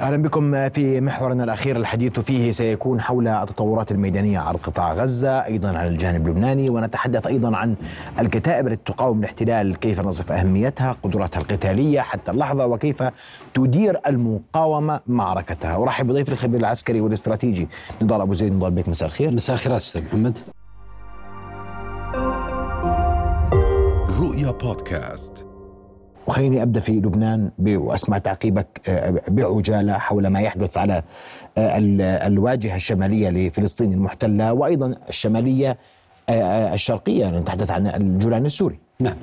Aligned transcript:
أهلا 0.00 0.16
بكم 0.16 0.68
في 0.68 1.00
محورنا 1.00 1.44
الأخير. 1.44 1.76
الحديث 1.76 2.20
فيه 2.20 2.52
سيكون 2.52 3.00
حول 3.00 3.28
التطورات 3.28 3.92
الميدانية 3.92 4.38
على 4.38 4.58
قطاع 4.58 4.94
غزة 4.94 5.44
أيضا 5.44 5.78
عن 5.78 5.86
الجانب 5.86 6.26
اللبناني 6.26 6.70
ونتحدث 6.70 7.26
أيضا 7.26 7.56
عن 7.56 7.76
الكتائب 8.20 8.66
التي 8.66 8.92
تقاوم 8.92 9.18
الاحتلال 9.18 9.76
كيف 9.76 10.00
نصف 10.00 10.32
أهميتها 10.32 10.96
قدراتها 11.02 11.40
القتالية 11.40 12.00
حتى 12.00 12.30
اللحظة 12.30 12.66
وكيف 12.66 13.02
تدير 13.54 14.00
المقاومة 14.06 15.00
معركتها. 15.06 15.82
أرحب 15.82 16.06
بضيف 16.06 16.28
الخبير 16.28 16.60
العسكري 16.60 17.00
والاستراتيجي 17.00 17.68
نضال 18.02 18.20
أبو 18.20 18.32
زيد. 18.32 18.52
نضال 18.52 18.70
بك 18.70 18.88
مساء 18.88 19.08
الخير. 19.08 19.30
مساء 19.30 19.56
الخير 19.56 19.76
أستاذ 19.76 20.04
محمد. 20.04 20.38
رؤيا 24.20 24.50
بودكاست. 24.50 25.49
وخليني 26.30 26.62
أبدأ 26.62 26.80
في 26.80 26.92
لبنان 26.92 27.50
وأسمع 27.58 28.18
تعقيبك 28.18 28.80
آه، 28.88 29.22
بعجالة 29.28 29.98
حول 29.98 30.26
ما 30.26 30.40
يحدث 30.40 30.76
على 30.76 31.02
آه، 31.58 31.78
الواجهة 32.26 32.76
الشمالية 32.76 33.28
لفلسطين 33.28 33.92
المحتلة 33.92 34.52
وأيضا 34.52 34.94
الشمالية 35.08 35.78
آه، 36.28 36.74
الشرقية 36.74 37.30
نتحدث 37.30 37.70
عن 37.70 37.86
الجولان 37.86 38.46
السوري. 38.46 38.78
نعم 39.00 39.16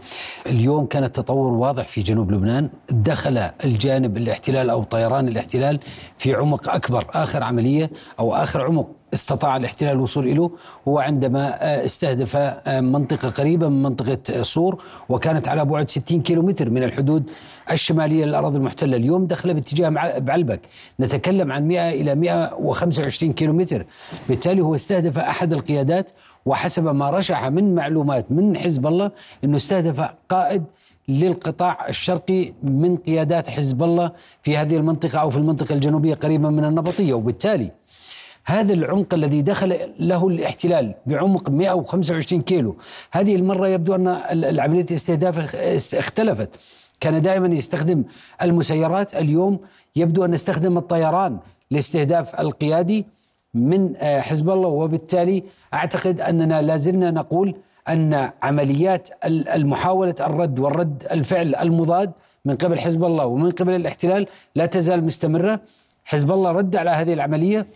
اليوم 0.45 0.85
كان 0.85 1.03
التطور 1.03 1.53
واضح 1.53 1.87
في 1.87 2.01
جنوب 2.01 2.31
لبنان 2.31 2.69
دخل 2.89 3.37
الجانب 3.37 4.17
الاحتلال 4.17 4.69
أو 4.69 4.83
طيران 4.83 5.27
الاحتلال 5.27 5.79
في 6.17 6.35
عمق 6.35 6.69
أكبر 6.69 7.05
آخر 7.13 7.43
عملية 7.43 7.89
أو 8.19 8.35
آخر 8.35 8.61
عمق 8.61 8.87
استطاع 9.17 9.57
الاحتلال 9.57 9.91
الوصول 9.91 10.35
له 10.35 10.51
هو 10.87 10.99
عندما 10.99 11.63
آه، 11.63 11.85
استهدف 11.85 12.35
آه، 12.35 12.81
منطقة 12.81 13.29
قريبة 13.29 13.69
من 13.69 13.83
منطقة 13.83 14.41
صور 14.41 14.83
وكانت 15.09 15.47
على 15.47 15.65
بعد 15.65 15.89
60 15.89 16.21
كيلومتر 16.21 16.69
من 16.69 16.83
الحدود 16.83 17.29
الشمالية 17.71 18.25
للأراضي 18.25 18.57
المحتلة. 18.57 18.97
اليوم 18.97 19.27
دخل 19.27 19.53
باتجاه 19.53 19.89
بعلبك. 20.19 20.61
نتكلم 20.99 21.51
عن 21.51 21.67
100 21.67 21.89
إلى 21.89 22.15
125 22.15 23.33
كيلومتر. 23.33 23.85
بالتالي 24.29 24.61
هو 24.61 24.75
استهدف 24.75 25.17
أحد 25.19 25.53
القيادات 25.53 26.11
وحسب 26.45 26.83
ما 26.83 27.09
رشح 27.09 27.45
من 27.45 27.75
معلومات 27.75 28.31
من 28.31 28.57
حزب 28.57 28.87
الله 28.87 29.11
أنه 29.43 29.55
استهدف 29.55 30.09
قائد 30.29 30.63
للقطاع 31.07 31.87
الشرقي 31.89 32.53
من 32.63 32.97
قيادات 32.97 33.49
حزب 33.49 33.83
الله 33.83 34.11
في 34.43 34.57
هذه 34.57 34.77
المنطقة 34.77 35.19
أو 35.19 35.29
في 35.29 35.37
المنطقة 35.37 35.73
الجنوبية 35.73 36.13
قريبة 36.13 36.49
من 36.49 36.65
النبطية. 36.65 37.13
وبالتالي 37.13 37.71
هذا 38.49 38.73
العمق 38.73 39.13
الذي 39.13 39.41
دخل 39.41 39.77
له 39.99 40.27
الاحتلال 40.27 40.93
بعمق 41.05 41.49
125 41.49 42.41
كيلو. 42.41 42.75
هذه 43.11 43.35
المرة 43.35 43.67
يبدو 43.67 43.95
أن 43.95 44.07
العملية 44.31 44.83
الاستهداف 44.83 45.55
اختلفت. 45.95 46.49
كان 46.99 47.21
دائما 47.21 47.47
يستخدم 47.47 48.03
المسيرات. 48.41 49.15
اليوم 49.15 49.59
يبدو 49.95 50.25
أن 50.25 50.33
يستخدم 50.33 50.77
الطيران 50.77 51.37
لاستهداف 51.71 52.39
القيادي 52.39 53.05
من 53.53 53.93
آه، 53.97 54.21
حزب 54.21 54.49
الله. 54.49 54.67
وبالتالي 54.67 55.43
أعتقد 55.73 56.21
أننا 56.21 56.61
لازلنا 56.61 57.11
نقول 57.11 57.55
أن 57.89 58.29
عمليات 58.43 59.09
المحاولة 59.25 60.15
الرد 60.19 60.59
والرد 60.59 61.07
الفعل 61.11 61.55
المضاد 61.55 62.11
من 62.45 62.55
قبل 62.55 62.79
حزب 62.79 63.03
الله 63.03 63.25
ومن 63.25 63.49
قبل 63.49 63.75
الاحتلال 63.75 64.27
لا 64.55 64.65
تزال 64.65 65.03
مستمرة. 65.03 65.59
حزب 66.05 66.31
الله 66.31 66.51
رد 66.51 66.75
على 66.75 66.89
هذه 66.89 67.13
العملية. 67.13 67.67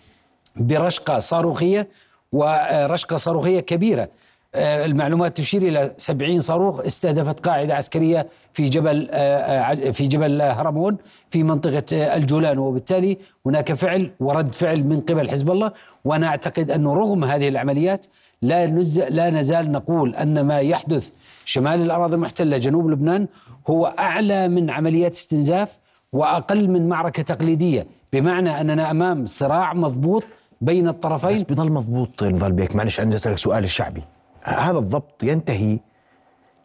برشقة 0.55 1.19
صاروخية 1.19 1.87
ورشقة 2.31 3.17
صاروخية 3.17 3.59
كبيرة. 3.59 4.09
آه، 4.55 4.85
المعلومات 4.85 5.37
تشير 5.37 5.61
إلى 5.61 5.93
70 5.97 6.39
صاروخ 6.39 6.79
استهدفت 6.79 7.47
قاعدة 7.47 7.75
عسكرية 7.75 8.27
في 8.53 8.65
جبل 8.65 9.07
آه، 9.11 9.73
في 9.73 10.07
جبل 10.07 10.41
هرمون 10.41 10.97
في 11.29 11.43
منطقة 11.43 11.83
آه، 11.93 12.15
الجولان. 12.15 12.57
وبالتالي 12.57 13.17
هناك 13.45 13.73
فعل 13.73 14.11
ورد 14.19 14.53
فعل 14.53 14.83
من 14.83 15.01
قبل 15.01 15.29
حزب 15.29 15.51
الله. 15.51 15.71
وأنا 16.05 16.27
أعتقد 16.27 16.71
انه 16.71 16.93
رغم 16.93 17.23
هذه 17.23 17.47
العمليات 17.47 18.05
لا 18.41 18.67
لا 19.09 19.29
نزال 19.29 19.71
نقول 19.71 20.15
أن 20.15 20.41
ما 20.41 20.59
يحدث 20.59 21.11
شمال 21.45 21.81
الأراضي 21.81 22.15
المحتلة 22.15 22.57
جنوب 22.57 22.89
لبنان 22.89 23.27
هو 23.69 23.85
أعلى 23.99 24.47
من 24.47 24.69
عمليات 24.69 25.11
استنزاف 25.13 25.77
وأقل 26.13 26.69
من 26.69 26.89
معركة 26.89 27.23
تقليدية. 27.23 27.87
بمعنى 28.13 28.61
أننا 28.61 28.91
أمام 28.91 29.25
صراع 29.25 29.73
مضبوط 29.73 30.23
بين 30.61 30.87
الطرفين. 30.87 31.31
بس 31.33 31.41
بضل 31.41 31.71
مضبوط 31.71 32.23
نضال 32.23 32.51
بيك 32.51 32.75
معلش 32.75 32.99
أنا 32.99 33.15
أسألك 33.15 33.37
سؤال 33.37 33.63
الشعبي. 33.63 34.03
هذا 34.43 34.77
الضبط 34.77 35.23
ينتهي 35.23 35.79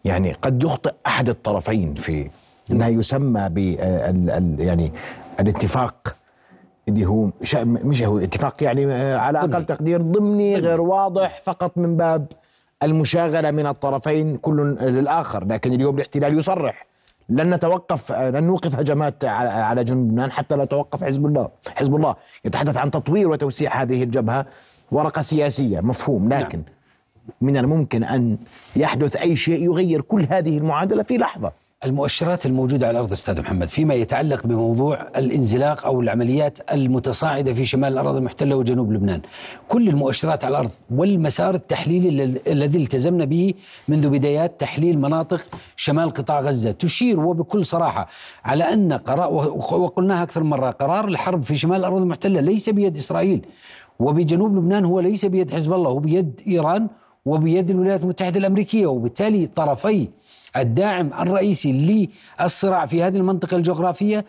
يعني 0.04 0.32
قد 0.32 0.62
يخطئ 0.62 0.94
أحد 1.06 1.28
الطرفين 1.28 1.94
في 1.94 2.30
ما 2.70 2.88
يسمى 2.88 3.48
ب 3.48 3.58
يعني 4.60 4.92
الاتفاق 5.40 6.16
اللي 6.88 7.06
هو 7.06 7.30
مش 7.64 8.02
هو 8.02 8.18
اتفاق 8.18 8.62
يعني 8.62 8.86
آه، 8.86 9.16
على 9.16 9.40
أقل 9.40 9.66
تقدير 9.66 10.02
ضمني. 10.02 10.56
غير 10.56 10.80
واضح 10.80 11.40
فقط 11.44 11.78
من 11.78 11.96
باب 11.96 12.26
المشاغلة 12.82 13.50
من 13.50 13.66
الطرفين 13.66 14.36
كل 14.36 14.76
للآخر. 14.80 15.44
لكن 15.44 15.72
اليوم 15.72 15.94
الاحتلال 15.94 16.38
يصرح. 16.38 16.86
لن 17.28 17.54
نتوقف 17.54 18.12
لن 18.12 18.44
نوقف 18.44 18.78
هجمات 18.78 19.24
على 19.24 19.84
جنوب 19.84 20.08
لبنان 20.08 20.32
حتى 20.32 20.56
لا 20.56 20.64
توقف 20.64 21.04
حزب 21.04 21.26
الله 21.26 21.48
حزب 21.76 21.96
الله. 21.96 22.16
يتحدث 22.44 22.76
عن 22.76 22.90
تطوير 22.90 23.28
وتوسيع 23.28 23.82
هذه 23.82 24.02
الجبهة 24.02 24.46
ورقة 24.92 25.20
سياسية 25.20 25.80
مفهوم. 25.80 26.28
لكن 26.28 26.58
نعم. 26.58 26.66
من 27.40 27.56
الممكن 27.56 28.04
أن 28.04 28.38
يحدث 28.76 29.16
أي 29.16 29.36
شيء 29.36 29.64
يغير 29.64 30.00
كل 30.00 30.26
هذه 30.30 30.58
المعادلة 30.58 31.02
في 31.02 31.18
لحظة. 31.18 31.52
المؤشرات 31.86 32.46
الموجودة 32.46 32.86
على 32.86 32.98
الأرض 32.98 33.12
أستاذ 33.12 33.40
محمد 33.40 33.68
فيما 33.68 33.94
يتعلق 33.94 34.46
بموضوع 34.46 35.06
الانزلاق 35.16 35.86
أو 35.86 36.00
العمليات 36.00 36.58
المتصاعدة 36.72 37.52
في 37.54 37.64
شمال 37.64 37.92
الأراضي 37.92 38.18
المحتلة 38.18 38.56
وجنوب 38.56 38.92
لبنان. 38.92 39.20
كل 39.68 39.88
المؤشرات 39.88 40.44
على 40.44 40.52
الأرض 40.52 40.70
والمسار 40.90 41.54
التحليلي 41.54 42.40
الذي 42.46 42.78
التزمنا 42.78 43.24
به 43.24 43.54
منذ 43.88 44.08
بدايات 44.08 44.60
تحليل 44.60 44.98
مناطق 44.98 45.40
شمال 45.76 46.10
قطاع 46.10 46.40
غزة 46.40 46.70
تشير 46.70 47.20
وبكل 47.20 47.64
صراحة 47.64 48.08
على 48.44 48.64
أن 48.64 48.92
قرار 48.92 49.32
وقلناها 49.72 50.22
أكثر 50.22 50.42
مرة 50.42 50.70
قرار 50.70 51.08
الحرب 51.08 51.42
في 51.42 51.54
شمال 51.56 51.76
الأراضي 51.76 52.02
المحتلة 52.02 52.40
ليس 52.40 52.68
بيد 52.70 52.96
إسرائيل 52.96 53.46
وبجنوب 53.98 54.56
لبنان 54.56 54.84
هو 54.84 55.00
ليس 55.00 55.24
بيد 55.24 55.54
حزب 55.54 55.72
الله 55.72 55.90
هو 55.90 55.98
بيد 55.98 56.40
إيران 56.48 56.88
وبيد 57.26 57.70
الولايات 57.70 58.02
المتحدة 58.02 58.38
الأمريكية 58.38 58.86
وبالتالي 58.86 59.46
طرفي 59.46 60.08
الداعم 60.56 61.10
الرئيسي 61.20 62.06
للصراع 62.40 62.86
في 62.86 63.02
هذه 63.02 63.16
المنطقة 63.16 63.56
الجغرافية 63.56 64.24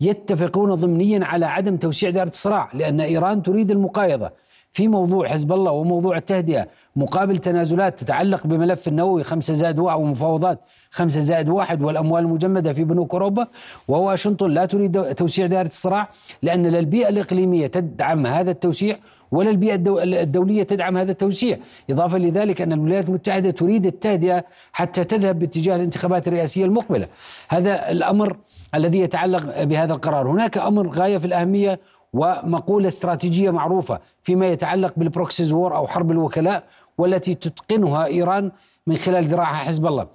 يتفقون 0.00 0.74
ضمنيا 0.74 1.24
على 1.24 1.46
عدم 1.46 1.76
توسيع 1.76 2.10
دائرة 2.10 2.28
الصراع 2.28 2.68
لأن 2.74 3.00
إيران 3.00 3.42
تريد 3.42 3.70
المقايضة 3.70 4.30
في 4.72 4.88
موضوع 4.88 5.26
حزب 5.26 5.52
الله 5.52 5.72
وموضوع 5.72 6.16
التهدئة. 6.16 6.68
مقابل 6.96 7.36
تنازلات 7.36 7.98
تتعلق 7.98 8.46
بملف 8.46 8.88
النووي 8.88 9.24
خمسة 9.24 9.54
زائد 9.54 9.78
واحد 9.78 10.00
ومفاوضات 10.00 10.60
خمسة 10.90 11.20
زائد 11.20 11.48
واحد 11.48 11.82
والأموال 11.82 12.24
المجمدة 12.24 12.72
في 12.72 12.84
بنوك 12.84 13.12
أوروبا 13.12 13.46
وواشنطن 13.88 14.50
لا 14.50 14.66
تريد 14.66 15.14
توسيع 15.14 15.46
دائرة 15.46 15.68
الصراع 15.68 16.08
لأن 16.42 16.66
البيئة 16.66 17.08
الإقليمية 17.08 17.66
تدعم 17.66 18.26
هذا 18.26 18.50
التوسيع 18.50 18.98
ولا 19.30 19.50
البيئة 19.50 19.74
الدولية 20.22 20.62
تدعم 20.62 20.96
هذا 20.96 21.12
التوسيع. 21.12 21.58
إضافة 21.90 22.18
لذلك 22.18 22.60
أن 22.60 22.72
الولايات 22.72 23.08
المتحدة 23.08 23.50
تريد 23.50 23.86
التهدئة 23.86 24.44
حتى 24.72 25.04
تذهب 25.04 25.38
باتجاه 25.38 25.76
الانتخابات 25.76 26.28
الرئاسية 26.28 26.64
المقبلة. 26.64 27.08
هذا 27.48 27.90
الأمر 27.90 28.36
الذي 28.74 28.98
يتعلق 28.98 29.62
بهذا 29.62 29.92
القرار. 29.92 30.30
هناك 30.30 30.58
أمر 30.58 30.88
غاية 30.88 31.18
في 31.18 31.24
الأهمية 31.24 31.80
ومقولة 32.12 32.88
استراتيجية 32.88 33.50
معروفة 33.50 34.00
فيما 34.22 34.46
يتعلق 34.46 34.92
بال 34.96 35.08
proxies 35.08 35.52
war 35.52 35.76
أو 35.76 35.86
حرب 35.86 36.10
الوكلاء 36.10 36.64
والتي 36.98 37.34
تتقنها 37.34 38.06
إيران 38.06 38.52
من 38.86 38.96
خلال 38.96 39.26
ذراعها 39.26 39.56
حزب 39.56 39.86
الله. 39.86 40.06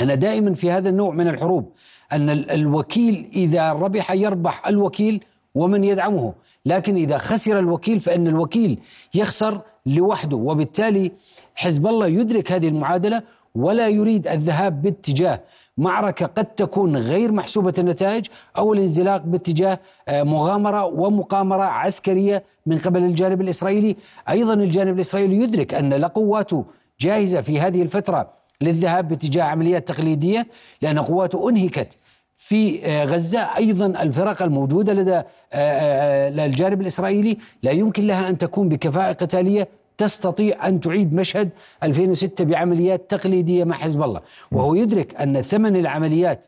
أنا 0.00 0.14
دائما 0.14 0.54
في 0.54 0.70
هذا 0.70 0.88
النوع 0.88 1.10
من 1.10 1.28
الحروب 1.28 1.72
أن 2.12 2.30
الوكيل 2.30 3.30
إذا 3.34 3.72
ربح 3.72 4.12
يربح 4.12 4.66
الوكيل 4.66 5.24
ومن 5.54 5.84
يدعمه. 5.84 6.32
لكن 6.66 6.94
إذا 6.94 7.18
خسر 7.18 7.58
الوكيل 7.58 8.00
فإن 8.00 8.26
الوكيل 8.26 8.78
يخسر 9.14 9.60
لوحده 9.86 10.36
وبالتالي 10.36 11.12
حزب 11.54 11.86
الله 11.86 12.06
يدرك 12.06 12.52
هذه 12.52 12.68
المعادلة 12.68 13.22
ولا 13.54 13.88
يريد 13.88 14.26
الذهاب 14.26 14.82
باتجاه 14.82 15.40
معركة 15.78 16.26
قد 16.26 16.44
تكون 16.44 16.96
غير 16.96 17.32
محسوبة 17.32 17.72
النتائج 17.78 18.26
أو 18.58 18.72
الانزلاق 18.72 19.22
باتجاه 19.22 19.78
آه، 20.08 20.22
مغامرة 20.22 20.84
ومقامرة 20.84 21.64
عسكرية 21.64 22.44
من 22.66 22.78
قبل 22.78 23.02
الجانب 23.02 23.40
الإسرائيلي. 23.40 23.96
أيضا 24.28 24.54
الجانب 24.54 24.96
الإسرائيلي 24.96 25.36
يدرك 25.36 25.74
أن 25.74 25.94
لقواته 25.94 26.64
جاهزة 27.00 27.40
في 27.40 27.60
هذه 27.60 27.82
الفترة 27.82 28.30
للذهاب 28.60 29.08
باتجاه 29.08 29.44
عمليات 29.44 29.88
تقليدية 29.88 30.46
لأن 30.82 30.98
قواته 30.98 31.48
أنهكت 31.48 31.96
في 32.44 32.86
آه، 32.86 33.04
غزة 33.04 33.38
أيضا 33.38 33.86
الفرق 33.86 34.42
الموجودة 34.42 34.92
لدى 34.92 35.14
آه، 35.14 35.24
آه، 35.52 36.28
الجانب 36.46 36.80
الإسرائيلي. 36.80 37.38
لا 37.62 37.70
يمكن 37.70 38.06
لها 38.06 38.28
أن 38.28 38.38
تكون 38.38 38.68
بكفاءة 38.68 39.12
قتالية 39.12 39.68
تستطيع 39.98 40.68
أن 40.68 40.80
تعيد 40.80 41.14
مشهد 41.14 41.50
2006 41.82 42.44
بعمليات 42.44 43.10
تقليدية 43.10 43.64
مع 43.64 43.76
حزب 43.76 44.02
الله. 44.02 44.20
وهو 44.52 44.74
يدرك 44.74 45.14
أن 45.14 45.42
ثمن 45.42 45.76
العمليات 45.76 46.46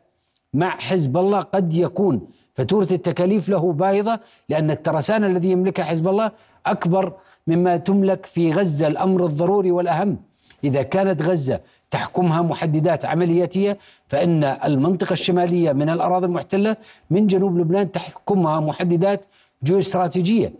مع 0.53 0.69
حزب 0.69 1.17
الله 1.17 1.39
قد 1.39 1.73
يكون 1.73 2.27
فاتورة 2.53 2.87
التكاليف 2.91 3.49
له 3.49 3.73
باهظة 3.73 4.19
لأن 4.49 4.71
الترسانة 4.71 5.27
الذي 5.27 5.51
يملكها 5.51 5.85
حزب 5.85 6.07
الله 6.07 6.31
أكبر 6.65 7.13
مما 7.47 7.77
تملك 7.77 8.25
في 8.25 8.51
غزة 8.51 8.87
الأمر 8.87 9.25
الضروري 9.25 9.71
والأهم. 9.71 10.17
إذا 10.63 10.81
كانت 10.81 11.21
غزة 11.21 11.59
تحكمها 11.91 12.41
محددات 12.41 13.05
عملياتية 13.05 13.77
فإن 14.07 14.43
المنطقة 14.43 15.13
الشمالية 15.13 15.71
من 15.71 15.89
الأراضي 15.89 16.25
المحتلة 16.25 16.77
من 17.09 17.27
جنوب 17.27 17.57
لبنان 17.57 17.91
تحكمها 17.91 18.59
محددات 18.59 19.25
جيوستراتيجية. 19.63 20.53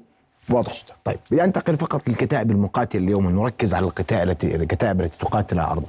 واضح. 0.50 0.72
طيب 1.06 1.20
ينتقل 1.32 1.78
فقط 1.78 2.10
للكتائب 2.10 2.52
المقاتله 2.52 3.02
اليوم 3.02 3.30
نركز 3.30 3.74
على 3.74 3.88
الكتائب 3.88 4.30
التي 4.30 4.56
الكتائب 4.56 5.02
التي 5.02 5.18
تقاتل 5.18 5.60
أرض 5.60 5.84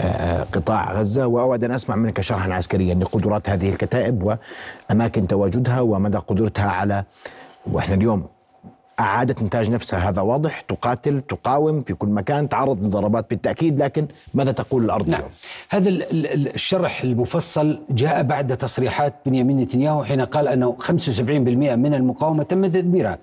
آه، 0.00 0.42
قطاع 0.42 0.92
غزة. 0.92 1.26
وأود 1.26 1.64
أن 1.64 1.70
أسمع 1.70 1.96
منك 1.96 2.20
شرحا 2.20 2.52
عسكريا 2.52 2.94
لقدرات 2.94 3.48
هذه 3.50 3.70
الكتائب 3.70 4.36
وأماكن 4.90 5.26
تواجدها 5.26 5.80
ومدى 5.80 6.18
قدرتها 6.18 6.70
على 6.70 7.04
وإحنا 7.66 7.94
اليوم 7.94 8.26
أعادت 9.00 9.42
إنتاج 9.42 9.70
نفسها. 9.70 10.08
هذا 10.08 10.22
واضح. 10.22 10.60
تقاتل 10.60 11.20
تقاوم 11.20 11.82
في 11.82 11.94
كل 11.94 12.08
مكان 12.08 12.48
تعرض 12.48 12.84
لضربات 12.84 13.30
بالتأكيد 13.30 13.82
لكن 13.82 14.06
ماذا 14.34 14.52
تقول 14.52 14.84
الأرض 14.84 15.08
نعم. 15.08 15.20
اليوم؟ 15.20 15.32
هذا 15.70 15.88
الشرح 16.54 17.02
المفصل 17.02 17.80
جاء 17.90 18.22
بعد 18.22 18.56
تصريحات 18.56 19.14
بنيامين 19.26 19.58
نتنياهو 19.58 20.04
حين 20.04 20.20
قال 20.20 20.48
أنه 20.48 20.76
75% 20.80 21.20
من 21.76 21.94
المقاومة 21.94 22.42
تم 22.42 22.66
تدميرها 22.66 23.18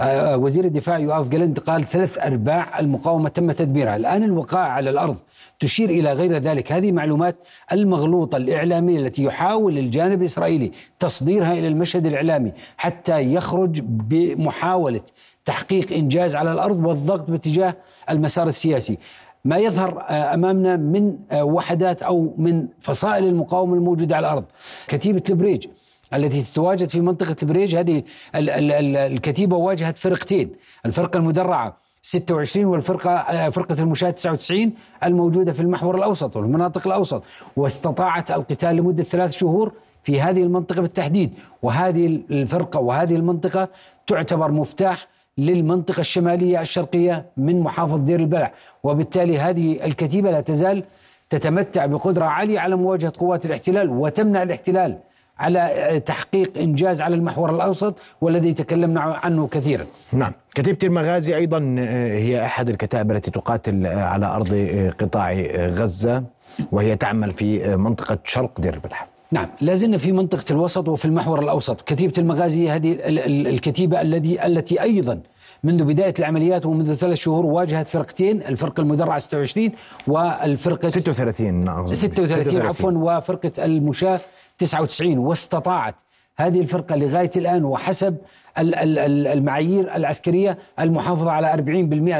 آه، 0.00 0.36
وزير 0.36 0.64
الدفاع 0.64 0.98
يوآف 0.98 1.28
جالنت 1.28 1.60
قال 1.60 1.86
ثلاث 1.86 2.18
أرباع 2.18 2.78
المقاومة 2.78 3.28
تم 3.28 3.52
تدميرها 3.52 3.96
الآن 3.96 4.22
الوقائع 4.22 4.72
على 4.72 4.90
الأرض 4.90 5.18
تشير 5.60 5.90
إلى 5.90 6.12
غير 6.12 6.32
ذلك. 6.32 6.72
هذه 6.72 6.92
معلومات 6.92 7.36
المغلوطة 7.72 8.36
الإعلامية 8.36 8.98
التي 8.98 9.24
يحاول 9.24 9.78
الجانب 9.78 10.20
الإسرائيلي 10.20 10.72
تصديرها 10.98 11.52
إلى 11.52 11.68
المشهد 11.68 12.06
الإعلامي 12.06 12.52
حتى 12.76 13.34
يخرج 13.34 13.80
بمحاولة 13.80 15.00
تحقيق 15.44 15.92
إنجاز 15.92 16.34
على 16.36 16.52
الأرض 16.52 16.84
والضغط 16.86 17.30
باتجاه 17.30 17.76
المسار 18.10 18.46
السياسي. 18.46 18.98
ما 19.44 19.56
يظهر 19.58 20.04
آه، 20.08 20.34
أمامنا 20.34 20.76
من 20.76 21.16
آه، 21.30 21.44
وحدات 21.44 22.02
أو 22.02 22.34
من 22.38 22.66
فصائل 22.80 23.24
المقاومة 23.24 23.74
الموجودة 23.74 24.16
على 24.16 24.26
الأرض. 24.26 24.44
كتيبة 24.88 25.22
البريج 25.30 25.66
التي 26.14 26.42
تتواجد 26.42 26.88
في 26.88 27.00
منطقة 27.00 27.36
البريج 27.42 27.76
هذه 27.76 28.02
الكتيبة 28.34 29.56
واجهت 29.56 29.98
فرقتين. 29.98 30.50
الفرقة 30.86 31.16
المدرعة 31.16 31.76
26 32.02 32.64
والفرقة 32.64 33.10
آه، 33.10 33.48
فرقة 33.48 33.76
المشاة 33.82 34.10
99 34.10 34.72
الموجودة 35.04 35.52
في 35.52 35.60
المحور 35.60 35.96
الأوسط 35.96 36.36
والمناطق 36.36 36.86
الأوسط. 36.86 37.24
واستطاعت 37.56 38.30
القتال 38.30 38.76
لمدة 38.76 39.02
ثلاث 39.02 39.30
شهور 39.30 39.72
في 40.04 40.20
هذه 40.20 40.42
المنطقة 40.42 40.80
بالتحديد. 40.80 41.34
وهذه 41.62 42.06
الفرقة 42.30 42.80
وهذه 42.80 43.14
المنطقة 43.16 43.68
تعتبر 44.06 44.50
مفتاح 44.50 45.11
للمنطقة 45.38 46.00
الشمالية 46.00 46.60
الشرقية 46.60 47.26
من 47.36 47.60
محافظة 47.60 48.04
دير 48.04 48.20
البلح 48.20 48.52
وبالتالي 48.82 49.38
هذه 49.38 49.84
الكتيبة 49.84 50.30
لا 50.30 50.40
تزال 50.40 50.84
تتمتع 51.30 51.86
بقدرة 51.86 52.24
عالية 52.24 52.60
على 52.60 52.76
مواجهة 52.76 53.12
قوات 53.18 53.46
الاحتلال 53.46 53.90
وتمنع 53.90 54.42
الاحتلال 54.42 54.98
على 55.38 56.00
تحقيق 56.06 56.58
إنجاز 56.58 57.02
على 57.02 57.14
المحور 57.14 57.54
الأوسط 57.54 57.98
والذي 58.20 58.52
تكلمنا 58.52 59.00
عنه 59.00 59.46
كثيرا. 59.46 59.86
نعم. 60.12 60.32
كتيبة 60.54 60.78
المغازي 60.82 61.36
أيضا 61.36 61.76
آه، 61.78 62.18
هي 62.18 62.44
أحد 62.44 62.68
الكتائب 62.68 63.10
التي 63.10 63.30
تقاتل 63.30 63.86
آه، 63.86 64.04
على 64.04 64.26
آه، 64.52 64.90
قطاع 64.90 65.32
غزة 65.56 66.24
وهي 66.72 66.96
تعمل 66.96 67.32
في 67.32 67.76
منطقة 67.76 68.18
شرق 68.24 68.60
دير 68.60 68.74
البلح 68.74 69.11
نعم 69.32 69.48
لازلنا 69.60 69.98
في 69.98 70.12
منطقة 70.12 70.44
الوسط 70.50 70.88
وفي 70.88 71.04
المحور 71.04 71.40
الأوسط. 71.40 71.80
كتيبة 71.80 72.12
المغازي 72.18 72.70
هذه 72.70 72.98
الكتيبة 73.26 74.00
الذي 74.00 74.46
التي 74.46 74.82
أيضا 74.82 75.20
منذ 75.64 75.84
بداية 75.84 76.14
العمليات 76.18 76.66
ومنذ 76.66 76.94
ثلاث 76.94 77.18
شهور 77.18 77.46
واجهت 77.46 77.88
فرقتين 77.88 78.42
الفرقة 78.42 78.80
المدرعة 78.80 79.18
26 79.18 79.70
والفرقة 80.06 80.88
36 80.88 81.54
نعم. 81.54 81.86
36 81.86 82.62
عفوا 82.62 82.92
وفرقة 82.92 83.64
المشاة 83.64 84.20
99 84.58 85.18
واستطاعت 85.18 85.94
هذه 86.36 86.60
الفرقة 86.60 86.96
لغاية 86.96 87.30
الآن 87.36 87.64
وحسب 87.64 88.16
المعايير 88.58 89.96
العسكرية 89.96 90.58
المحافظة 90.80 91.30
على 91.30 91.52
40% 91.52 91.60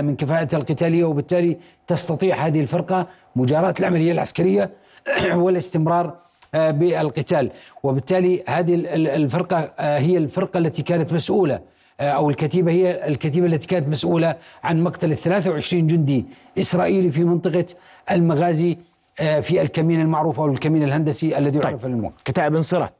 من 0.02 0.16
كفاءتها 0.16 0.58
القتالية 0.58 1.04
وبالتالي 1.04 1.58
تستطيع 1.86 2.46
هذه 2.46 2.60
الفرقة 2.60 3.06
مجاراة 3.36 3.74
العملية 3.80 4.12
العسكرية 4.12 4.70
والاستمرار 5.34 6.14
بالقتال. 6.54 7.50
وبالتالي 7.82 8.42
هذه 8.48 8.74
الفرقة 8.94 9.72
آه، 9.78 9.98
هي 9.98 10.18
الفرقة 10.18 10.58
التي 10.58 10.82
كانت 10.82 11.12
مسؤولة 11.12 11.60
آه، 12.00 12.10
أو 12.10 12.30
الكتيبة 12.30 12.72
هي 12.72 13.08
الكتيبة 13.08 13.46
التي 13.46 13.68
كانت 13.68 13.88
مسؤولة 13.88 14.36
عن 14.64 14.82
مقتل 14.82 15.16
23 15.16 15.86
جندي 15.86 16.26
إسرائيلي 16.58 17.10
في 17.10 17.24
منطقة 17.24 17.66
المغازي 18.10 18.78
في 19.16 19.62
الكمين 19.62 20.00
المعروف 20.00 20.40
أو 20.40 20.46
الكمين 20.46 20.82
الهندسي 20.82 21.38
الذي 21.38 21.58
طيب. 21.58 21.68
يعرف 21.68 21.86
الموت 21.86 22.12
كتائب 22.24 22.54
انصراف 22.54 22.90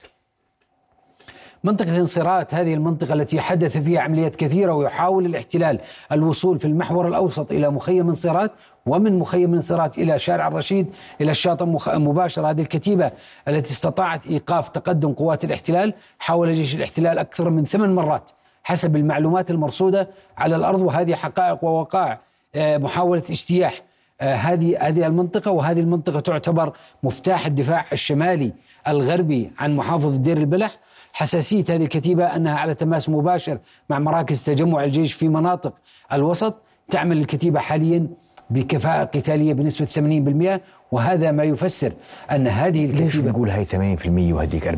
منطقة 1.65 1.97
انصراط 1.97 2.55
هذه 2.55 2.75
المنطقة 2.75 3.15
التي 3.15 3.41
حدث 3.41 3.77
فيها 3.77 4.01
عمليات 4.01 4.37
كثيرة 4.37 4.75
ويحاول 4.75 5.27
الاحتلال 5.27 5.79
الوصول 6.13 6.59
في 6.59 6.65
المحور 6.65 7.09
الأوسط 7.09 7.53
إلى 7.53 7.71
مخيم 7.71 8.09
انصراط 8.09 8.51
ومن 8.87 9.19
مخيم 9.19 9.55
انصراط 9.55 9.99
إلى 9.99 10.19
شارع 10.19 10.49
الرشيد 10.49 10.87
إلى 11.21 11.31
الشاطئ 11.31 11.65
مباشرة 11.99 12.51
هذه 12.51 12.61
الكتيبة 12.61 13.11
التي 13.49 13.73
استطاعت 13.73 14.27
إيقاف 14.27 14.69
تقدم 14.69 15.13
قوات 15.13 15.45
الاحتلال 15.45 15.95
حاول 16.19 16.53
جيش 16.53 16.77
الاحتلال 16.77 17.19
أكثر 17.19 17.51
من 17.51 17.65
ثمان 17.65 17.95
مرات 17.95 18.31
حسب 18.65 18.97
المعلومات 18.97 19.51
المرصودة 19.51 20.09
على 20.39 20.57
الأرض 20.57 20.81
وهذه 20.81 21.15
حقائق 21.15 21.65
ووقائع 21.65 22.21
آه، 22.55 22.79
محاولة 22.79 23.23
اجتياح 23.31 23.83
آه، 24.21 24.35
هذه 24.35 24.89
هذه 24.89 25.07
المنطقة 25.07 25.51
وهذه 25.51 25.81
المنطقة 25.81 26.21
تعتبر 26.21 26.73
مفتاح 27.03 27.47
الدفاع 27.47 27.87
الشمالي 27.93 28.53
الغربي 28.89 29.51
عن 29.59 29.77
محافظة 29.77 30.17
دير 30.17 30.37
البلح. 30.37 30.77
حساسية 31.13 31.65
هذه 31.71 31.83
الكتيبة 31.83 32.25
أنها 32.25 32.55
على 32.59 32.75
تماس 32.75 33.09
مباشر 33.09 33.59
مع 33.91 33.99
مراكز 33.99 34.43
تجمع 34.43 34.85
الجيش 34.85 35.13
في 35.13 35.29
مناطق 35.29 35.75
الوسط 36.13 36.63
تعمل 36.91 37.19
الكتيبة 37.19 37.61
حاليا 37.61 38.09
بكفاءة 38.51 39.05
قتالية 39.05 39.53
بنسبة 39.53 39.87
80% 40.57 40.61
وهذا 40.93 41.31
ما 41.31 41.45
يفسر 41.45 41.93
أن 42.31 42.49
هذه 42.49 42.85
الكتيبة 42.85 43.05
ليش 43.05 43.17
بتقول 43.17 43.51
هاي 43.51 43.65
80% 43.65 43.73
وهذيك 44.07 44.69
40% 44.69 44.75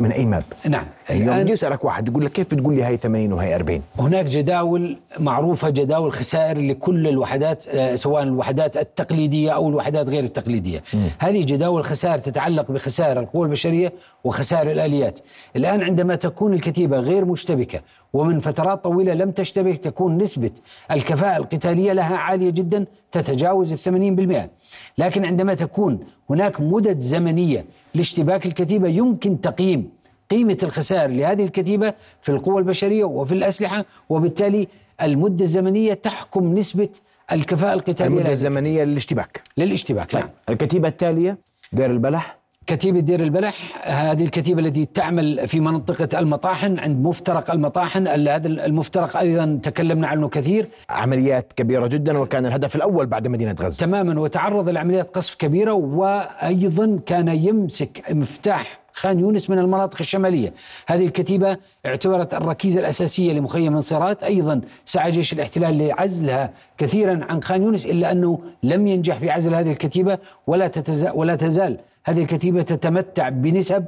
من 0.00 0.12
أي 0.12 0.24
ماب؟ 0.24 0.42
نعم. 0.68 0.84
يعني 1.08 1.24
لو 1.24 1.32
بدي 1.32 1.52
أسألك 1.52 1.84
واحد 1.84 2.08
يقول 2.08 2.24
لك 2.24 2.32
كيف 2.32 2.54
بتقول 2.54 2.76
لي 2.76 2.82
هاي 2.82 2.96
80 2.96 3.32
وهي 3.32 3.54
40 3.54 3.82
هناك 3.98 4.24
جداول 4.24 4.98
معروفة 5.18 5.68
جداول 5.68 6.12
خسائر 6.12 6.58
لكل 6.58 7.08
الوحدات 7.08 7.68
آه، 7.68 7.94
سواء 7.94 8.22
الوحدات 8.22 8.76
التقليدية 8.76 9.50
أو 9.50 9.68
الوحدات 9.68 10.08
غير 10.08 10.24
التقليدية. 10.24 10.82
م. 10.94 10.98
هذه 11.18 11.44
جداول 11.44 11.84
خسائر 11.84 12.18
تتعلق 12.18 12.70
بخسائر 12.70 13.20
القوى 13.20 13.46
البشرية 13.46 13.92
وخسائر 14.24 14.70
الآليات. 14.70 15.20
الآن 15.56 15.82
عندما 15.82 16.14
تكون 16.14 16.54
الكتيبة 16.54 16.98
غير 16.98 17.24
مشتبكة 17.24 17.80
ومن 18.12 18.38
فترات 18.38 18.84
طويلة 18.84 19.14
لم 19.14 19.30
تشتبك 19.30 19.78
تكون 19.78 20.16
نسبة 20.16 20.50
الكفاءة 20.90 21.36
القتالية 21.36 21.92
لها 21.92 22.16
عالية 22.16 22.50
جدا 22.50 22.86
تتجاوز 23.12 23.72
الثمانين 23.72 24.16
بالمئة 24.16 24.50
لكن 24.98 25.24
عندما 25.24 25.54
تكون 25.54 26.00
هناك 26.30 26.60
مدد 26.60 26.98
زمنية 26.98 27.64
لاشتباك 27.94 28.46
الكتيبة 28.46 28.88
يمكن 28.88 29.40
تقييم 29.40 29.90
قيمة 30.30 30.58
الخسائر 30.62 31.10
لهذه 31.10 31.44
الكتيبة 31.44 31.94
في 32.22 32.28
القوى 32.28 32.58
البشرية 32.58 33.04
وفي 33.04 33.32
الأسلحة 33.32 33.84
وبالتالي 34.08 34.68
المدة 35.02 35.42
الزمنية 35.44 35.94
تحكم 35.94 36.54
نسبة 36.54 36.88
الكفاءة 37.32 37.74
القتالية 37.74 38.16
المدة 38.18 38.32
الزمنية 38.32 38.84
للاشتباك 38.84 39.42
للاشتباك 39.56 40.12
طيب. 40.12 40.22
نعم. 40.22 40.30
الكتيبة 40.48 40.88
التالية 40.88 41.38
دير 41.72 41.90
البلح 41.90 42.38
كتيبة 42.66 43.00
دير 43.00 43.20
البلح 43.20 43.86
هذه 43.88 44.24
الكتيبة 44.24 44.60
التي 44.60 44.84
تعمل 44.84 45.48
في 45.48 45.60
منطقة 45.60 46.18
المطاحن 46.18 46.78
عند 46.78 47.06
مفترق 47.06 47.50
المطاحن 47.50 48.08
هذا 48.08 48.46
المفترق 48.46 49.16
أيضا 49.16 49.60
تكلمنا 49.62 50.08
عنه 50.08 50.28
كثير. 50.28 50.68
عمليات 50.90 51.52
كبيرة 51.52 51.86
جدا 51.86 52.18
وكان 52.18 52.46
الهدف 52.46 52.76
الأول 52.76 53.06
بعد 53.06 53.28
مدينة 53.28 53.56
غزة. 53.60 53.86
تماما 53.86 54.20
وتعرض 54.20 54.68
لعمليات 54.68 55.16
قصف 55.16 55.34
كبيرة 55.34 55.72
وأيضا 55.72 56.98
كان 57.06 57.28
يمسك 57.28 58.02
مفتاح 58.10 58.78
خان 58.92 59.20
يونس 59.20 59.50
من 59.50 59.58
المناطق 59.58 59.96
الشمالية. 60.00 60.52
هذه 60.86 61.06
الكتيبة 61.06 61.56
اعتبرت 61.86 62.34
الركيزة 62.34 62.80
الأساسية 62.80 63.32
لمخيم 63.32 63.74
انصارات 63.74 64.22
أيضا 64.22 64.60
سعى 64.84 65.10
جيش 65.10 65.32
الاحتلال 65.32 65.78
لعزلها 65.78 66.52
كثيرا 66.78 67.20
عن 67.28 67.42
خان 67.42 67.62
يونس 67.62 67.86
إلا 67.86 68.12
أنه 68.12 68.38
لم 68.62 68.86
ينجح 68.86 69.18
في 69.18 69.30
عزل 69.30 69.54
هذه 69.54 69.72
الكتيبة 69.72 70.18
ولا, 70.46 70.68
تتزال 70.68 71.12
ولا 71.14 71.34
تزال 71.34 71.78
هذه 72.06 72.22
الكتيبة 72.22 72.62
تتمتع 72.62 73.28
بنسب 73.28 73.84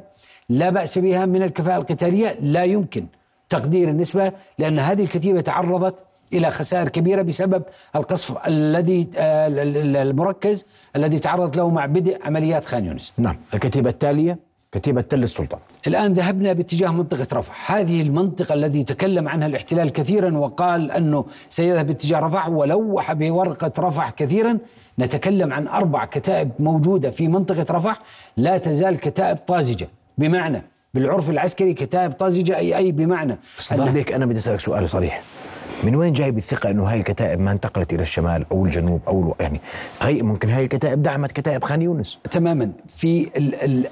لا 0.49 0.71
بأس 0.71 0.99
بها 0.99 1.27
من 1.27 1.43
الكفاءة 1.43 1.77
القتالية. 1.77 2.39
لا 2.41 2.65
يمكن 2.65 3.07
تقدير 3.49 3.89
النسبة 3.89 4.33
لأن 4.59 4.79
هذه 4.79 5.03
الكتيبة 5.03 5.41
تعرضت 5.41 6.05
إلى 6.33 6.51
خسائر 6.51 6.89
كبيرة 6.89 7.23
بسبب 7.23 7.63
القصف 7.97 8.47
الذي 8.47 9.11
آه، 9.17 9.49
المركز 10.03 10.67
الذي 10.97 11.19
تعرضت 11.19 11.57
له 11.57 11.71
مع 11.71 11.87
بدء 11.87 12.19
عمليات 12.25 12.65
خان 12.65 12.87
يونس. 12.87 13.13
نعم. 13.19 13.37
الكتيبة 13.55 13.91
التالية؟ 13.91 14.39
كتيبة 14.73 15.01
تل 15.01 15.23
السلطان. 15.23 15.61
الآن 15.87 16.13
ذهبنا 16.13 16.53
باتجاه 16.53 16.91
منطقة 16.91 17.27
رفح. 17.33 17.73
هذه 17.73 18.03
المنطقة 18.03 18.55
الذي 18.55 18.85
تكلم 18.85 19.29
عنها 19.29 19.47
الاحتلال 19.47 19.93
كثيرا 19.93 20.39
وقال 20.39 20.91
أنه 20.91 21.25
سيذهب 21.49 21.87
باتجاه 21.87 22.21
رفح 22.21 22.49
ولوح 22.49 23.13
بورقة 23.13 23.73
رفح 23.79 24.11
كثيرا. 24.11 24.59
نتكلم 24.99 25.53
عن 25.53 25.69
أربع 25.69 26.05
كتائب 26.05 26.51
موجودة 26.59 27.11
في 27.11 27.29
منطقة 27.29 27.75
رفح. 27.75 28.01
لا 28.37 28.59
تزال 28.59 29.01
كتائب 29.01 29.37
طازجة. 29.37 29.89
بمعنى 30.19 30.63
بالعرف 30.95 31.31
العسكري 31.31 31.75
كتائب 31.75 32.13
طازجة 32.13 32.57
أي 32.57 32.77
أي 32.77 32.93
بمعنى 32.93 33.39
أنا 34.15 34.27
بدي 34.27 34.39
أسألك 34.39 34.61
سؤال 34.61 34.91
صريح. 34.91 35.23
من 35.85 35.95
وين 35.95 36.13
جايب 36.13 36.39
الثقة 36.39 36.71
أنه 36.71 36.85
هاي 36.85 36.99
الكتائب 36.99 37.41
ما 37.41 37.53
انتقلت 37.53 37.93
إلى 37.93 38.03
الشمال 38.03 38.45
أو 38.53 38.65
الجنوب 38.65 39.01
ألو... 39.09 39.35
يعني 39.41 39.61
هي 40.01 40.23
ممكن 40.23 40.51
هاي 40.51 40.65
الكتائب 40.65 41.03
دعمت 41.03 41.33
كتائب 41.33 41.65
خان 41.65 41.83
يونس. 41.83 42.19
تماما. 42.31 42.73
في 42.89 43.31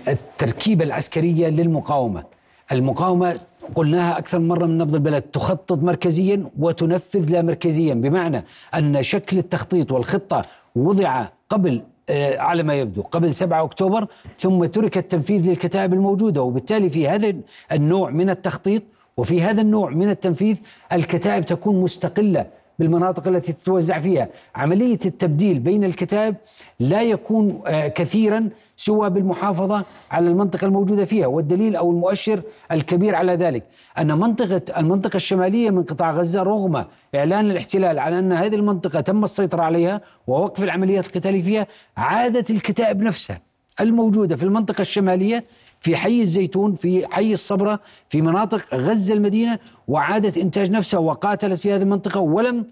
التركيبة 0.08 0.84
العسكرية 0.84 1.48
للمقاومة. 1.48 2.24
المقاومة 2.72 3.40
قلناها 3.74 4.18
أكثر 4.18 4.38
مرة 4.38 4.66
من 4.66 4.78
نبض 4.78 4.94
البلد. 4.94 5.22
تخطط 5.22 5.78
مركزيا 5.78 6.44
وتنفذ 6.58 7.30
لا 7.30 7.42
مركزيا. 7.42 7.94
بمعنى 7.94 8.44
أن 8.74 9.02
شكل 9.02 9.38
التخطيط 9.38 9.92
والخطة 9.92 10.42
وضع 10.76 11.26
قبل 11.50 11.82
آه، 12.08 12.38
على 12.38 12.62
ما 12.62 12.74
يبدو 12.74 13.02
قبل 13.02 13.34
7 13.34 13.64
أكتوبر 13.64 14.06
ثم 14.38 14.64
ترك 14.64 14.98
التنفيذ 14.98 15.48
للكتائب 15.48 15.92
الموجودة. 15.92 16.42
وبالتالي 16.42 16.90
في 16.90 17.08
هذا 17.08 17.34
النوع 17.72 18.10
من 18.10 18.30
التخطيط 18.30 18.82
وفي 19.16 19.42
هذا 19.42 19.60
النوع 19.60 19.90
من 19.90 20.10
التنفيذ 20.10 20.56
الكتائب 20.92 21.46
تكون 21.46 21.80
مستقلة 21.80 22.46
بالمناطق 22.78 23.28
التي 23.28 23.52
تتوزع 23.52 23.98
فيها. 23.98 24.28
عملية 24.54 24.98
التبديل 25.06 25.58
بين 25.58 25.84
الكتائب 25.84 26.36
لا 26.80 27.02
يكون 27.02 27.62
آه، 27.66 27.88
كثيرا 27.88 28.48
سوى 28.76 29.10
بالمحافظة 29.10 29.84
على 30.10 30.30
المنطقة 30.30 30.64
الموجودة 30.64 31.04
فيها 31.04 31.26
والدليل 31.26 31.76
أو 31.76 31.90
المؤشر 31.90 32.42
الكبير 32.72 33.14
على 33.14 33.32
ذلك 33.32 33.64
أن 33.98 34.18
منطقة 34.18 34.62
المنطقة 34.76 35.16
الشمالية 35.16 35.70
من 35.70 35.82
قطاع 35.82 36.12
غزة 36.12 36.42
رغم 36.42 36.84
إعلان 37.14 37.50
الاحتلال 37.50 37.98
على 37.98 38.18
أن 38.18 38.32
هذه 38.32 38.54
المنطقة 38.54 39.00
تم 39.00 39.24
السيطرة 39.24 39.62
عليها 39.62 40.00
ووقف 40.26 40.62
العمليات 40.62 41.06
القتالية 41.06 41.42
فيها 41.42 41.66
عادت 41.96 42.50
الكتائب 42.50 43.02
نفسها 43.02 43.40
الموجودة 43.80 44.36
في 44.36 44.42
المنطقة 44.42 44.80
الشمالية 44.80 45.44
في 45.80 45.96
حي 45.96 46.20
الزيتون 46.20 46.74
في 46.74 47.06
حي 47.10 47.32
الصبرة 47.32 47.80
في 48.08 48.22
مناطق 48.22 48.74
غزة 48.74 49.14
المدينة 49.14 49.58
وعادت 49.88 50.38
إنتاج 50.38 50.70
نفسها 50.70 51.00
وقاتلت 51.00 51.58
في 51.58 51.72
هذه 51.72 51.82
المنطقة 51.82 52.20
ولم 52.20 52.66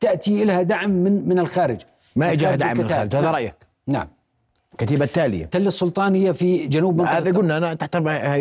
تأتي 0.00 0.44
لها 0.44 0.62
دعم 0.62 0.90
من 0.90 1.28
من 1.28 1.38
الخارج. 1.38 1.80
ما 2.16 2.32
اجى 2.32 2.56
دعم 2.56 2.76
من 2.76 2.84
الخارج 2.84 3.16
هذا 3.16 3.20
نعم. 3.20 3.34
رأيك؟ 3.34 3.54
نعم. 3.86 4.08
كتيبة 4.78 5.04
التالية. 5.04 5.44
تل 5.44 5.66
السلطانية 5.66 6.32
في 6.32 6.66
جنوب 6.66 6.98
منطقة 6.98 7.18
هذا 7.18 7.38
قلنا 7.38 7.56
أنا 7.56 7.74
تحت 7.74 7.96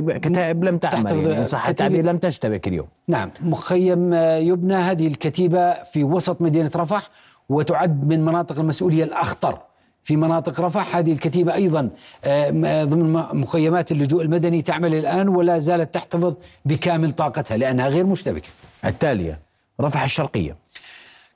كتائب 0.07 0.63
لم 0.63 0.77
تعمل 0.77 1.31
يعني 1.31 1.45
صح 1.45 1.67
التعبير 1.67 2.05
لم 2.05 2.17
تشتبك 2.17 2.67
اليوم. 2.67 2.87
نعم. 3.07 3.31
مخيم 3.41 4.13
يبنى 4.13 4.73
هذه 4.75 5.07
الكتيبة 5.07 5.83
في 5.83 6.03
وسط 6.03 6.41
مدينة 6.41 6.71
رفح 6.75 7.09
وتعد 7.49 8.07
من 8.07 8.25
مناطق 8.25 8.59
المسؤولية 8.59 9.03
الأخطر. 9.03 9.68
في 10.03 10.15
مناطق 10.15 10.61
رفح. 10.61 10.95
هذه 10.95 11.11
الكتيبة 11.11 11.53
أيضا 11.53 11.89
آه، 12.23 12.83
ضمن 12.83 13.13
مخيمات 13.13 13.91
اللجوء 13.91 14.21
المدني 14.21 14.61
تعمل 14.61 14.95
الآن 14.95 15.27
ولا 15.27 15.59
زالت 15.59 15.93
تحتفظ 15.93 16.33
بكامل 16.65 17.11
طاقتها 17.11 17.57
لأنها 17.57 17.87
غير 17.87 18.05
مشتبكة. 18.05 18.49
التالية 18.85 19.39
رفح 19.81 20.03
الشرقية. 20.03 20.55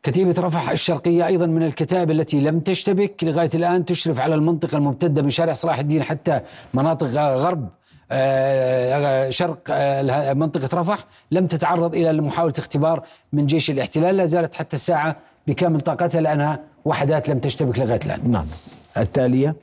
كتيبة 0.04 0.36
رفح 0.40 0.70
الشرقية 0.70 1.26
أيضا 1.28 1.46
من 1.46 1.64
الكتائب 1.64 2.12
التي 2.12 2.40
لم 2.40 2.60
تشتبك 2.60 3.24
لغاية 3.24 3.50
الآن 3.56 3.86
تشرف 3.86 4.20
على 4.20 4.36
المنطقة 4.36 4.78
الممتدة 4.78 5.22
من 5.22 5.30
شارع 5.30 5.54
صلاح 5.54 5.80
الدين 5.80 6.04
حتى 6.04 6.42
مناطق 6.74 7.08
غرب 7.18 7.70
آه، 8.12 9.30
شرق 9.30 9.60
آه، 9.70 10.34
منطقة 10.34 10.80
رفح. 10.80 11.06
لم 11.32 11.48
تتعرض 11.48 11.96
إلى 11.96 12.22
محاولة 12.22 12.54
اختبار 12.58 13.04
من 13.34 13.46
جيش 13.46 13.70
الاحتلال 13.72 14.18
لا 14.18 14.26
زالت 14.26 14.56
حتى 14.56 14.76
الساعة 14.76 15.18
بكامل 15.48 15.82
طاقتها 15.82 16.22
لأنها 16.22 16.60
وحدات 16.86 17.30
لم 17.30 17.40
تشتبك 17.40 17.80
لغاية 17.80 18.00
الآن. 18.06 18.32
نعم. 18.32 18.46
التالية 18.98 19.56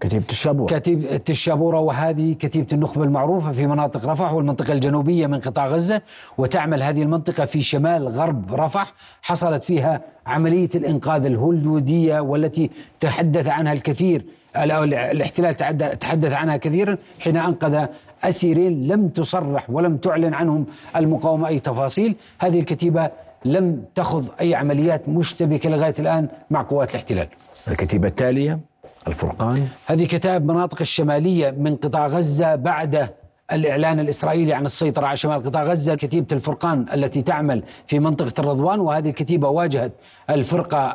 كتيبة 0.00 0.24
الشابورة. 0.30 0.78
كتيبة 0.78 1.20
الشابورة 1.30 1.80
وهذه 1.80 2.32
كتيبة 2.32 2.66
النخبة 2.72 3.04
المعروفة 3.04 3.52
في 3.52 3.66
مناطق 3.66 4.06
رفح 4.08 4.32
والمنطقة 4.32 4.72
الجنوبية 4.72 5.26
من 5.26 5.40
قطاع 5.40 5.66
غزة 5.66 6.02
وتعمل 6.38 6.82
هذه 6.82 7.02
المنطقة 7.02 7.44
في 7.44 7.62
شمال 7.62 8.08
غرب 8.08 8.54
رفح. 8.54 8.92
حصلت 9.22 9.64
فيها 9.64 10.00
عملية 10.26 10.68
الإنقاذ 10.74 11.26
الهولدودية 11.26 12.20
والتي 12.20 12.70
تحدث 13.00 13.48
عنها 13.48 13.72
الكثير 13.72 14.24
الاحتلال 14.56 15.54
تحدث 15.98 16.32
عنها 16.32 16.56
كثيرا 16.56 16.96
حين 17.20 17.36
أنقذ 17.36 17.86
أسيرين 18.24 18.88
لم 18.88 19.08
تصرح 19.08 19.70
ولم 19.70 19.96
تعلن 19.96 20.34
عنهم 20.34 20.66
المقاومة 20.96 21.48
أي 21.48 21.60
تفاصيل. 21.60 22.16
هذه 22.38 22.60
الكتيبة 22.60 23.10
لم 23.44 23.84
تخض 23.94 24.28
أي 24.40 24.54
عمليات 24.54 25.08
مشتبكة 25.08 25.70
لغاية 25.70 25.94
الآن 25.98 26.28
مع 26.50 26.62
قوات 26.62 26.90
الاحتلال. 26.90 27.28
الكتيبة 27.68 28.08
التالية 28.08 28.60
الفرقان. 29.08 29.68
هذه 29.86 30.06
كتائب 30.06 30.44
مناطق 30.46 30.80
الشمالية 30.80 31.50
من 31.50 31.76
قطاع 31.76 32.06
غزة 32.06 32.54
بعد 32.54 33.08
الإعلان 33.52 34.00
الإسرائيلي 34.00 34.52
عن 34.52 34.66
السيطرة 34.66 35.06
على 35.06 35.16
شمال 35.16 35.42
قطاع 35.42 35.62
غزة 35.62 35.94
كتيبة 35.94 36.26
الفرقان 36.32 36.86
التي 36.94 37.22
تعمل 37.22 37.62
في 37.86 37.98
منطقة 37.98 38.32
الرضوان 38.38 38.80
وهذه 38.80 39.08
الكتيبة 39.08 39.48
واجهت 39.48 39.92
الفرقة 40.30 40.92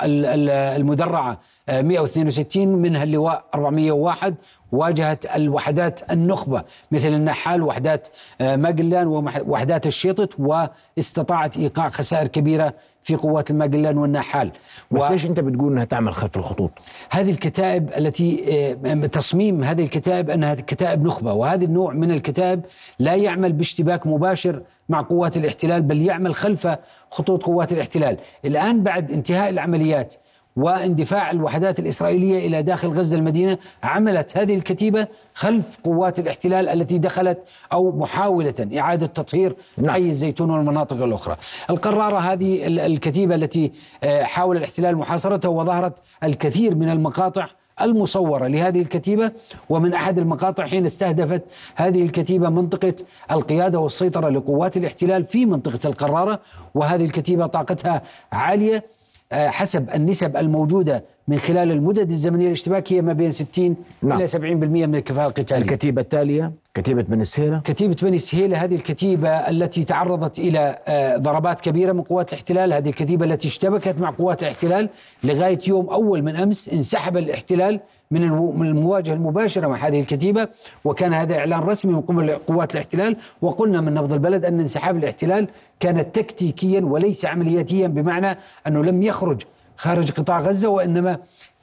المدرعة. 0.76 1.40
162 1.70 2.68
منها 2.68 3.04
اللواء 3.04 3.44
401 3.56 4.36
واجهت 4.72 5.36
الوحدات 5.36 6.12
النخبة 6.12 6.64
مثل 6.92 7.08
النحال 7.08 7.64
وحدات 7.64 8.08
آه، 8.42 8.56
ماجلان 8.56 9.08
ووحدات 9.08 9.88
الشيطت 9.88 10.34
واستطاعت 10.40 11.58
إيقاع 11.58 11.90
خسائر 11.90 12.28
كبيرة 12.28 12.74
في 13.04 13.16
قوات 13.16 13.52
الماجلان 13.52 13.98
والنحال. 13.98 14.52
بس 14.92 15.04
و... 15.04 15.12
ليش 15.12 15.26
أنت 15.26 15.40
بتقول 15.40 15.72
أنها 15.72 15.86
تعمل 15.86 16.14
خلف 16.14 16.38
الخطوط؟ 16.38 16.72
هذه 17.12 17.32
الكتائب 17.32 17.90
التي 17.98 18.46
آه، 18.86 19.06
تصميم 19.06 19.64
هذه 19.64 19.84
الكتائب 19.84 20.30
أنها 20.30 20.54
كتائب 20.56 21.04
نخبة 21.06 21.34
وهذا 21.34 21.66
النوع 21.66 21.94
من 21.94 22.12
الكتائب 22.12 22.62
لا 23.00 23.16
يعمل 23.16 23.54
باشتباك 23.54 24.08
مباشر 24.08 24.62
مع 24.90 25.02
قوات 25.02 25.38
الاحتلال 25.38 25.82
بل 25.82 26.02
يعمل 26.02 26.36
خلف 26.36 26.68
خطوط 27.12 27.44
قوات 27.44 27.72
الاحتلال. 27.72 28.18
الآن 28.46 28.84
بعد 28.84 29.12
انتهاء 29.12 29.50
العمليات 29.50 30.16
واندفاع 30.56 31.32
الوحدات 31.32 31.80
الإسرائيلية 31.80 32.48
إلى 32.48 32.62
داخل 32.62 32.88
غزة 32.88 33.18
المدينة 33.18 33.58
عملت 33.84 34.38
هذه 34.38 34.56
الكتيبة 34.56 35.08
خلف 35.34 35.78
قوات 35.84 36.20
الاحتلال 36.20 36.70
التي 36.70 36.98
دخلت 36.98 37.40
أو 37.74 37.92
محاولة 37.92 38.70
إعادة 38.78 39.06
تطهير 39.06 39.56
نعم. 39.78 39.90
حي 39.90 40.08
الزيتون 40.08 40.50
والمناطق 40.50 41.04
الأخرى 41.04 41.38
القرارة 41.70 42.18
هذه 42.18 42.68
الكتيبة 42.68 43.36
التي 43.36 43.72
آه، 44.04 44.24
حاول 44.24 44.58
الاحتلال 44.58 44.98
محاصرتها 44.98 45.50
وظهرت 45.50 45.94
الكثير 46.24 46.76
من 46.76 46.90
المقاطع 46.90 47.48
المصورة 47.82 48.48
لهذه 48.48 48.82
الكتيبة 48.82 49.32
ومن 49.70 49.94
أحد 49.94 50.20
المقاطع 50.20 50.66
حين 50.66 50.86
استهدفت 50.86 51.42
هذه 51.76 52.04
الكتيبة 52.04 52.50
منطقة 52.50 52.94
القيادة 53.32 53.80
والسيطرة 53.80 54.30
لقوات 54.30 54.78
الاحتلال 54.78 55.26
في 55.26 55.46
منطقة 55.46 55.80
القرارة 55.86 56.40
وهذه 56.76 57.06
الكتيبة 57.06 57.46
طاقتها 57.46 58.02
عالية 58.32 58.84
حسب 59.32 59.90
النسب 59.90 60.38
الموجودة 60.38 61.04
من 61.30 61.38
خلال 61.38 61.72
المدد 61.72 62.10
الزمنية 62.10 62.48
الاشتباك 62.48 62.94
هي 62.94 63.02
ما 63.02 63.14
بين 63.14 63.30
60 63.30 63.76
نعم. 64.02 64.18
إلى 64.18 64.28
70% 64.28 64.36
من 64.36 64.96
الكفاءة 64.96 65.28
القتالية. 65.28 65.62
الكتيبة 65.62 66.02
التالية 66.02 66.52
كتيبة 66.74 67.02
بني 67.02 67.24
سهيلة 67.24 67.60
كتيبة 67.60 67.96
بني 68.02 68.18
سهيلة 68.18 68.64
هذه 68.64 68.76
الكتيبة 68.76 69.30
التي 69.30 69.84
تعرضت 69.84 70.40
إلى 70.40 70.78
آه، 70.88 71.18
ضربات 71.18 71.60
كبيرة 71.60 71.92
من 71.92 72.02
قوات 72.02 72.30
الاحتلال. 72.30 72.74
هذه 72.74 72.90
الكتيبة 72.90 73.26
التي 73.26 73.48
اشتبكت 73.48 73.96
مع 74.00 74.10
قوات 74.10 74.44
الاحتلال 74.44 74.90
لغاية 75.24 75.60
يوم 75.68 75.90
أول 75.90 76.22
من 76.22 76.36
أمس 76.36 76.70
انسحب 76.70 77.18
الاحتلال 77.18 77.80
من 78.12 78.24
المواجهة 78.62 79.14
المباشرة 79.14 79.68
مع 79.68 79.88
هذه 79.88 80.02
الكتيبة. 80.02 80.48
وكان 80.86 81.14
هذا 81.14 81.38
إعلان 81.38 81.60
رسمي 81.60 81.94
من 81.94 82.02
قبل 82.02 82.32
قوات 82.32 82.74
الاحتلال. 82.74 83.18
وقلنا 83.42 83.82
من 83.82 83.94
نبض 83.94 84.14
البلد 84.14 84.46
أن 84.46 84.60
انسحاب 84.60 84.98
الاحتلال 84.98 85.48
كان 85.80 86.12
تكتيكيا 86.12 86.82
وليس 86.82 87.26
عملياتيا 87.26 87.88
بمعنى 87.88 88.38
أنه 88.68 88.84
لم 88.84 89.04
يخرج 89.04 89.42
خارج 89.80 90.12
قطاع 90.12 90.40
غزة 90.40 90.70
وإنما 90.70 91.18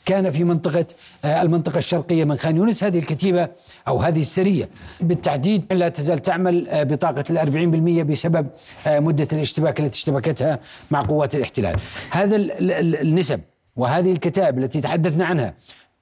كان 0.06 0.30
في 0.30 0.44
منطقة 0.44 0.86
آه، 1.24 1.42
المنطقة 1.42 1.78
الشرقية 1.78 2.24
من 2.24 2.36
خان 2.36 2.56
يونس 2.56 2.84
هذه 2.84 2.98
الكتيبة 2.98 3.48
أو 3.88 3.98
هذه 3.98 4.20
السرية. 4.20 4.68
بالتحديد 5.00 5.72
لا 5.72 5.88
تزال 5.88 6.18
تعمل 6.18 6.68
آه، 6.68 6.82
بطاقة 6.82 7.24
الأربعين 7.30 7.70
بالمية 7.70 8.02
بسبب 8.02 8.46
آه، 8.86 8.98
مدة 8.98 9.28
الاشتباك 9.32 9.80
التي 9.80 9.96
اشتبكتها 9.96 10.58
مع 10.90 11.00
قوات 11.00 11.34
الاحتلال. 11.34 11.76
هذا 12.10 12.36
النسب 12.36 13.40
وهذه 13.76 14.12
الكتائب 14.12 14.58
التي 14.58 14.80
تحدثنا 14.80 15.24
عنها 15.24 15.54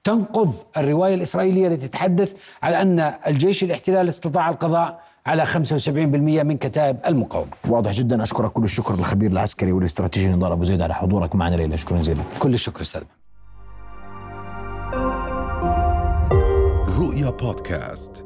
تنقض 0.03 0.53
الرواية 0.77 1.13
الإسرائيلية 1.13 1.67
التي 1.67 1.87
تتحدث 1.87 2.33
على 2.63 2.81
أن 2.81 3.13
الجيش 3.27 3.63
الاحتلال 3.63 4.09
استطاع 4.09 4.49
القضاء 4.49 5.01
على 5.25 5.45
75% 5.45 6.43
من 6.43 6.57
كتائب 6.57 6.97
المقاومة. 7.07 7.51
واضح 7.67 7.91
جدا. 7.91 8.23
أشكرك 8.23 8.51
كل 8.51 8.63
الشكر 8.63 8.95
للخبير 8.95 9.31
العسكري 9.31 9.71
والاستراتيجي 9.71 10.27
نضال 10.27 10.51
أبو 10.51 10.63
زيد 10.63 10.81
على 10.81 10.93
حضورك 10.93 11.35
معنا 11.35 11.55
ليلة 11.55 11.75
شكرا 11.75 11.97
جزيلا 11.97 12.21
كل 12.39 12.53
الشكر 12.53 12.81
أستاذ. 12.81 13.01
رؤيا 16.99 17.29
بودكاست. 17.29 18.25